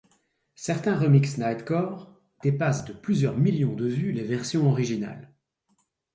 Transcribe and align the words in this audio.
Certains 0.55 0.97
remix 0.97 1.37
nightcore 1.37 2.19
dépassent 2.41 2.85
de 2.85 2.93
plusieurs 2.93 3.37
millions 3.37 3.75
de 3.75 3.85
vues 3.85 4.13
les 4.13 4.23
versions 4.23 4.67
originales. 4.67 5.31